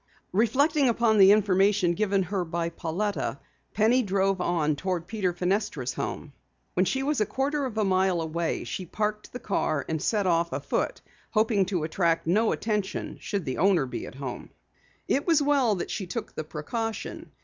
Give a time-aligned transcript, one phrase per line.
[0.33, 3.39] Reflecting upon the information given her by Pauletta,
[3.75, 6.33] Penny drove on toward Peter Fenestra's home.
[6.75, 11.67] A quarter of a mile away she parked the car, and set off afoot, hoping
[11.67, 14.49] to attract no attention should the owner be at home.
[15.07, 17.29] It was well that she took the precaution.